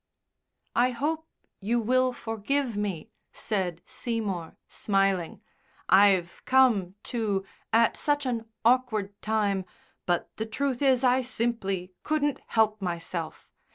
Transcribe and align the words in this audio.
"I 0.75 0.89
hope 0.89 1.27
you 1.59 1.79
will 1.79 2.11
forgive 2.11 2.75
me," 2.75 3.11
said 3.31 3.83
Seymour, 3.85 4.57
smiling; 4.67 5.41
"I've 5.89 6.43
come, 6.45 6.95
too, 7.03 7.45
at 7.71 7.95
such 7.95 8.25
an 8.25 8.47
awkward 8.65 9.21
time, 9.21 9.63
but 10.07 10.35
the 10.37 10.47
truth 10.47 10.81
is 10.81 11.03
I 11.03 11.21
simply 11.21 11.93
couldn't 12.01 12.39
help 12.47 12.81
myself. 12.81 13.47